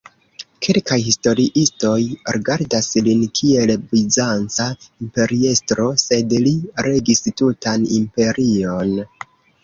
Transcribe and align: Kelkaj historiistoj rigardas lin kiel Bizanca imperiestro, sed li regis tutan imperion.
Kelkaj 0.65 0.95
historiistoj 1.07 1.97
rigardas 2.37 2.87
lin 3.07 3.19
kiel 3.39 3.73
Bizanca 3.91 4.65
imperiestro, 5.07 5.85
sed 6.05 6.33
li 6.47 6.55
regis 6.87 7.21
tutan 7.43 7.85
imperion. 7.99 8.97